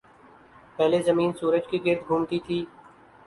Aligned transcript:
پہلے 0.77 1.01
زمین 1.01 1.31
سورج 1.39 1.67
کے 1.71 1.77
گرد 1.85 2.07
گھومتی 2.07 2.39
تھی۔ 2.45 2.59